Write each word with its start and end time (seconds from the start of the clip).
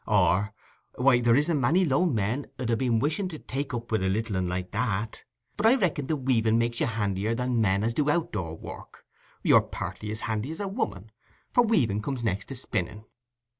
—or, 0.07 0.51
"Why, 0.95 1.19
there 1.19 1.35
isn't 1.35 1.61
many 1.61 1.85
lone 1.85 2.15
men 2.15 2.47
'ud 2.57 2.71
ha' 2.71 2.75
been 2.75 2.97
wishing 2.97 3.27
to 3.27 3.37
take 3.37 3.71
up 3.71 3.91
with 3.91 4.01
a 4.01 4.09
little 4.09 4.35
un 4.35 4.49
like 4.49 4.71
that: 4.71 5.23
but 5.55 5.67
I 5.67 5.75
reckon 5.75 6.07
the 6.07 6.15
weaving 6.15 6.57
makes 6.57 6.79
you 6.79 6.87
handier 6.87 7.35
than 7.35 7.61
men 7.61 7.83
as 7.83 7.93
do 7.93 8.09
out 8.09 8.31
door 8.31 8.57
work—you're 8.57 9.61
partly 9.61 10.09
as 10.09 10.21
handy 10.21 10.49
as 10.49 10.59
a 10.59 10.67
woman, 10.67 11.11
for 11.51 11.63
weaving 11.63 12.01
comes 12.01 12.23
next 12.23 12.45
to 12.45 12.55
spinning." 12.55 13.05